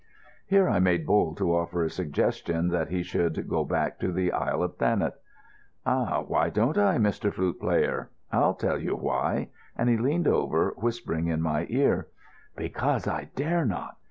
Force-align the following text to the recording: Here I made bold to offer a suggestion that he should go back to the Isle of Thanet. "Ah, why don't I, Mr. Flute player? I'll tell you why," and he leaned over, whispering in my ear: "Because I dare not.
Here 0.47 0.67
I 0.67 0.79
made 0.79 1.05
bold 1.05 1.37
to 1.37 1.55
offer 1.55 1.83
a 1.83 1.89
suggestion 1.91 2.69
that 2.69 2.89
he 2.89 3.03
should 3.03 3.47
go 3.47 3.63
back 3.63 3.99
to 3.99 4.11
the 4.11 4.31
Isle 4.31 4.63
of 4.63 4.77
Thanet. 4.77 5.13
"Ah, 5.85 6.23
why 6.23 6.49
don't 6.49 6.75
I, 6.79 6.97
Mr. 6.97 7.31
Flute 7.31 7.59
player? 7.59 8.09
I'll 8.31 8.55
tell 8.55 8.79
you 8.79 8.95
why," 8.95 9.49
and 9.77 9.89
he 9.89 9.97
leaned 9.97 10.27
over, 10.27 10.73
whispering 10.77 11.27
in 11.27 11.39
my 11.43 11.67
ear: 11.69 12.07
"Because 12.55 13.05
I 13.07 13.29
dare 13.35 13.63
not. 13.63 13.97